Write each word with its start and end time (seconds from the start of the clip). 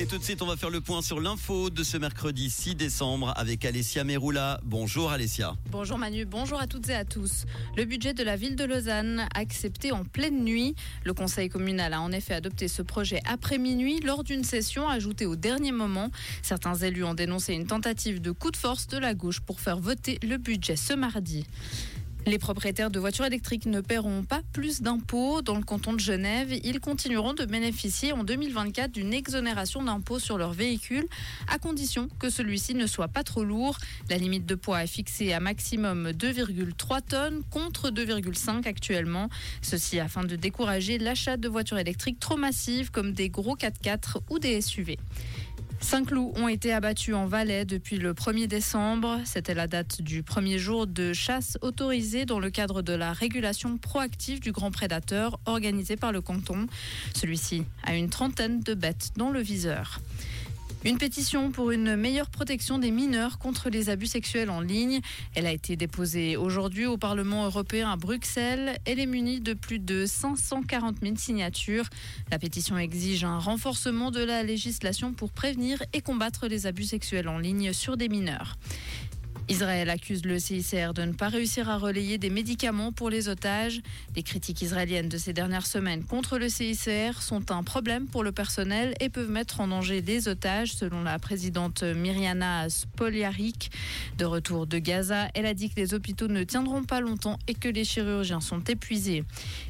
Et 0.00 0.06
tout 0.06 0.16
de 0.16 0.24
suite, 0.24 0.40
on 0.40 0.46
va 0.46 0.56
faire 0.56 0.70
le 0.70 0.80
point 0.80 1.02
sur 1.02 1.20
l'info 1.20 1.68
de 1.68 1.82
ce 1.82 1.98
mercredi 1.98 2.48
6 2.48 2.74
décembre 2.74 3.34
avec 3.36 3.66
Alessia 3.66 4.02
Meroula. 4.02 4.58
Bonjour 4.64 5.10
Alessia. 5.10 5.52
Bonjour 5.70 5.98
Manu, 5.98 6.24
bonjour 6.24 6.58
à 6.58 6.66
toutes 6.66 6.88
et 6.88 6.94
à 6.94 7.04
tous. 7.04 7.44
Le 7.76 7.84
budget 7.84 8.14
de 8.14 8.22
la 8.22 8.36
ville 8.36 8.56
de 8.56 8.64
Lausanne 8.64 9.28
accepté 9.34 9.92
en 9.92 10.04
pleine 10.04 10.42
nuit. 10.42 10.74
Le 11.04 11.12
conseil 11.12 11.50
communal 11.50 11.92
a 11.92 12.00
en 12.00 12.12
effet 12.12 12.32
adopté 12.32 12.66
ce 12.66 12.80
projet 12.80 13.20
après 13.26 13.58
minuit 13.58 14.00
lors 14.00 14.24
d'une 14.24 14.42
session 14.42 14.88
ajoutée 14.88 15.26
au 15.26 15.36
dernier 15.36 15.70
moment. 15.70 16.08
Certains 16.40 16.76
élus 16.76 17.04
ont 17.04 17.12
dénoncé 17.12 17.52
une 17.52 17.66
tentative 17.66 18.22
de 18.22 18.30
coup 18.30 18.50
de 18.50 18.56
force 18.56 18.86
de 18.86 18.96
la 18.96 19.12
gauche 19.12 19.40
pour 19.40 19.60
faire 19.60 19.78
voter 19.78 20.18
le 20.22 20.38
budget 20.38 20.76
ce 20.76 20.94
mardi. 20.94 21.44
Les 22.26 22.38
propriétaires 22.38 22.90
de 22.90 23.00
voitures 23.00 23.24
électriques 23.24 23.64
ne 23.64 23.80
paieront 23.80 24.22
pas 24.24 24.42
plus 24.52 24.82
d'impôts. 24.82 25.40
Dans 25.40 25.56
le 25.56 25.62
canton 25.62 25.94
de 25.94 26.00
Genève, 26.00 26.52
ils 26.64 26.78
continueront 26.78 27.32
de 27.32 27.46
bénéficier 27.46 28.12
en 28.12 28.24
2024 28.24 28.92
d'une 28.92 29.14
exonération 29.14 29.82
d'impôts 29.82 30.18
sur 30.18 30.36
leurs 30.36 30.52
véhicules, 30.52 31.06
à 31.48 31.58
condition 31.58 32.08
que 32.18 32.28
celui-ci 32.28 32.74
ne 32.74 32.86
soit 32.86 33.08
pas 33.08 33.24
trop 33.24 33.42
lourd. 33.42 33.78
La 34.10 34.18
limite 34.18 34.44
de 34.44 34.54
poids 34.54 34.84
est 34.84 34.86
fixée 34.86 35.32
à 35.32 35.40
maximum 35.40 36.10
2,3 36.10 37.00
tonnes 37.00 37.42
contre 37.50 37.90
2,5 37.90 38.68
actuellement. 38.68 39.30
Ceci 39.62 39.98
afin 39.98 40.22
de 40.22 40.36
décourager 40.36 40.98
l'achat 40.98 41.38
de 41.38 41.48
voitures 41.48 41.78
électriques 41.78 42.20
trop 42.20 42.36
massives 42.36 42.90
comme 42.90 43.12
des 43.12 43.30
gros 43.30 43.56
4x4 43.56 44.18
ou 44.28 44.38
des 44.38 44.60
SUV. 44.60 44.98
Cinq 45.82 46.10
loups 46.10 46.32
ont 46.36 46.46
été 46.46 46.72
abattus 46.72 47.14
en 47.14 47.26
Valais 47.26 47.64
depuis 47.64 47.96
le 47.96 48.12
1er 48.12 48.46
décembre. 48.46 49.18
C'était 49.24 49.54
la 49.54 49.66
date 49.66 50.02
du 50.02 50.22
premier 50.22 50.58
jour 50.58 50.86
de 50.86 51.14
chasse 51.14 51.56
autorisée 51.62 52.26
dans 52.26 52.38
le 52.38 52.50
cadre 52.50 52.82
de 52.82 52.92
la 52.92 53.12
régulation 53.12 53.78
proactive 53.78 54.40
du 54.40 54.52
grand 54.52 54.70
prédateur 54.70 55.40
organisée 55.46 55.96
par 55.96 56.12
le 56.12 56.20
canton. 56.20 56.66
Celui-ci 57.14 57.64
a 57.82 57.96
une 57.96 58.10
trentaine 58.10 58.60
de 58.60 58.74
bêtes 58.74 59.10
dans 59.16 59.30
le 59.30 59.40
viseur. 59.40 60.00
Une 60.82 60.96
pétition 60.96 61.50
pour 61.50 61.72
une 61.72 61.94
meilleure 61.94 62.30
protection 62.30 62.78
des 62.78 62.90
mineurs 62.90 63.38
contre 63.38 63.68
les 63.68 63.90
abus 63.90 64.06
sexuels 64.06 64.48
en 64.48 64.62
ligne. 64.62 65.00
Elle 65.34 65.44
a 65.44 65.52
été 65.52 65.76
déposée 65.76 66.38
aujourd'hui 66.38 66.86
au 66.86 66.96
Parlement 66.96 67.44
européen 67.44 67.90
à 67.90 67.96
Bruxelles. 67.96 68.78
Elle 68.86 68.98
est 68.98 69.04
munie 69.04 69.40
de 69.40 69.52
plus 69.52 69.78
de 69.78 70.06
540 70.06 70.96
000 71.02 71.16
signatures. 71.16 71.84
La 72.30 72.38
pétition 72.38 72.78
exige 72.78 73.24
un 73.24 73.38
renforcement 73.38 74.10
de 74.10 74.24
la 74.24 74.42
législation 74.42 75.12
pour 75.12 75.32
prévenir 75.32 75.82
et 75.92 76.00
combattre 76.00 76.48
les 76.48 76.66
abus 76.66 76.84
sexuels 76.84 77.28
en 77.28 77.38
ligne 77.38 77.74
sur 77.74 77.98
des 77.98 78.08
mineurs. 78.08 78.56
Israël 79.50 79.90
accuse 79.90 80.24
le 80.24 80.38
CICR 80.38 80.92
de 80.94 81.02
ne 81.02 81.12
pas 81.12 81.28
réussir 81.28 81.68
à 81.68 81.76
relayer 81.76 82.18
des 82.18 82.30
médicaments 82.30 82.92
pour 82.92 83.10
les 83.10 83.28
otages. 83.28 83.80
Les 84.16 84.22
critiques 84.22 84.62
israéliennes 84.62 85.08
de 85.08 85.18
ces 85.18 85.32
dernières 85.32 85.66
semaines 85.66 86.04
contre 86.04 86.38
le 86.38 86.48
CICR 86.48 87.20
sont 87.20 87.50
un 87.50 87.62
problème 87.62 88.06
pour 88.06 88.22
le 88.22 88.32
personnel 88.32 88.94
et 89.00 89.08
peuvent 89.08 89.30
mettre 89.30 89.60
en 89.60 89.68
danger 89.68 90.02
des 90.02 90.28
otages, 90.28 90.74
selon 90.74 91.02
la 91.02 91.18
présidente 91.18 91.82
Myriana 91.82 92.68
Spoliarik. 92.70 93.70
De 94.18 94.24
retour 94.24 94.66
de 94.66 94.78
Gaza, 94.78 95.28
elle 95.34 95.46
a 95.46 95.54
dit 95.54 95.68
que 95.68 95.80
les 95.80 95.94
hôpitaux 95.94 96.28
ne 96.28 96.44
tiendront 96.44 96.84
pas 96.84 97.00
longtemps 97.00 97.38
et 97.46 97.54
que 97.54 97.68
les 97.68 97.84
chirurgiens 97.84 98.40
sont 98.40 98.62
épuisés. 98.64 99.24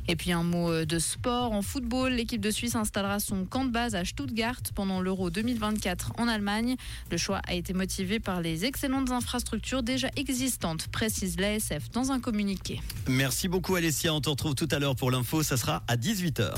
Et 0.08 0.16
puis 0.16 0.33
un 0.33 0.42
mot 0.42 0.84
de 0.84 0.98
sport. 0.98 1.53
En 1.53 1.62
football, 1.62 2.12
l'équipe 2.12 2.41
de 2.41 2.50
Suisse 2.50 2.77
installera 2.77 3.19
son 3.19 3.47
camp 3.47 3.64
de 3.64 3.70
base 3.70 3.94
à 3.94 4.05
Stuttgart 4.05 4.61
pendant 4.75 5.00
l'Euro 5.00 5.31
2024 5.31 6.12
en 6.19 6.28
Allemagne. 6.28 6.77
Le 7.11 7.16
choix 7.16 7.41
a 7.47 7.55
été 7.55 7.72
motivé 7.72 8.20
par 8.20 8.42
les 8.42 8.64
excellentes 8.64 9.11
infrastructures 9.11 9.50
déjà 9.83 10.09
existantes, 10.17 10.89
précise 10.89 11.39
l'ASF 11.39 11.91
dans 11.93 12.11
un 12.12 12.20
communiqué. 12.20 12.81
Merci 13.09 13.48
beaucoup 13.48 13.75
Alessia, 13.75 14.12
on 14.12 14.20
te 14.20 14.29
retrouve 14.29 14.55
tout 14.55 14.69
à 14.70 14.79
l'heure 14.79 14.97
pour 14.97 15.11
l'info, 15.11 15.43
ça 15.43 15.56
sera 15.56 15.83
à 15.89 15.97
18h. 15.97 16.55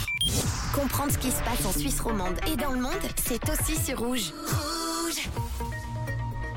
Comprendre 0.75 1.13
ce 1.13 1.19
qui 1.19 1.31
se 1.31 1.43
passe 1.43 1.65
en 1.67 1.73
Suisse 1.73 2.01
romande 2.01 2.37
et 2.53 2.57
dans 2.57 2.73
le 2.73 2.81
monde, 2.81 2.93
c'est 3.17 3.43
aussi 3.51 3.77
sur 3.83 3.99
Rouge. 3.99 4.33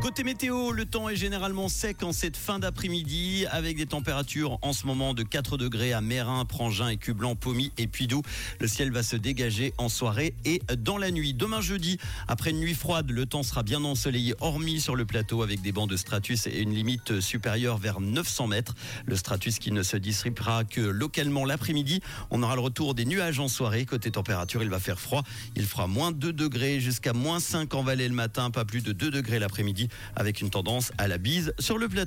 Côté 0.05 0.23
météo, 0.23 0.71
le 0.71 0.85
temps 0.85 1.09
est 1.09 1.15
généralement 1.15 1.67
sec 1.67 2.03
en 2.03 2.11
cette 2.11 2.37
fin 2.37 2.59
d'après-midi 2.59 3.47
avec 3.49 3.75
des 3.75 3.87
températures 3.87 4.59
en 4.61 4.71
ce 4.71 4.85
moment 4.85 5.15
de 5.15 5.23
4 5.23 5.57
degrés 5.57 5.93
à 5.93 6.01
Mérin, 6.01 6.45
Prangin, 6.45 6.89
Écublanc, 6.89 7.35
Pommy 7.35 7.71
et 7.79 7.87
Puydou. 7.87 8.21
Le 8.59 8.67
ciel 8.67 8.91
va 8.91 9.01
se 9.01 9.15
dégager 9.15 9.73
en 9.79 9.89
soirée 9.89 10.35
et 10.45 10.61
dans 10.77 10.99
la 10.99 11.09
nuit. 11.09 11.33
Demain 11.33 11.59
jeudi, 11.59 11.97
après 12.27 12.51
une 12.51 12.59
nuit 12.59 12.75
froide, 12.75 13.09
le 13.09 13.25
temps 13.25 13.41
sera 13.41 13.63
bien 13.63 13.83
ensoleillé, 13.83 14.35
hormis 14.41 14.79
sur 14.79 14.95
le 14.95 15.05
plateau 15.05 15.41
avec 15.41 15.63
des 15.63 15.71
bancs 15.71 15.89
de 15.89 15.97
stratus 15.97 16.45
et 16.45 16.59
une 16.61 16.75
limite 16.75 17.19
supérieure 17.19 17.79
vers 17.79 17.99
900 17.99 18.45
mètres. 18.45 18.75
Le 19.07 19.15
stratus 19.15 19.57
qui 19.57 19.71
ne 19.71 19.81
se 19.81 19.97
distribuera 19.97 20.65
que 20.65 20.81
localement 20.81 21.45
l'après-midi. 21.45 22.01
On 22.29 22.43
aura 22.43 22.53
le 22.53 22.61
retour 22.61 22.93
des 22.93 23.05
nuages 23.05 23.39
en 23.39 23.47
soirée. 23.47 23.87
Côté 23.87 24.11
température, 24.11 24.61
il 24.61 24.69
va 24.69 24.79
faire 24.79 24.99
froid. 24.99 25.23
Il 25.55 25.65
fera 25.65 25.87
moins 25.87 26.11
2 26.11 26.31
degrés 26.31 26.79
jusqu'à 26.79 27.13
moins 27.13 27.39
5 27.39 27.73
en 27.73 27.81
vallée 27.81 28.07
le 28.07 28.13
matin, 28.13 28.51
pas 28.51 28.65
plus 28.65 28.83
de 28.83 28.91
2 28.91 29.09
degrés 29.09 29.39
l'après-midi 29.39 29.89
avec 30.15 30.41
une 30.41 30.49
tendance 30.49 30.91
à 30.97 31.07
la 31.07 31.17
bise 31.17 31.53
sur 31.59 31.77
le 31.77 31.87
plateau. 31.87 32.03